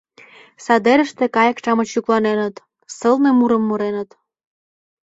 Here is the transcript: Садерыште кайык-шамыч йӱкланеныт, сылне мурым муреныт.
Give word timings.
Садерыште 0.65 1.25
кайык-шамыч 1.35 1.89
йӱкланеныт, 1.95 2.55
сылне 2.97 3.31
мурым 3.33 3.63
муреныт. 3.65 4.09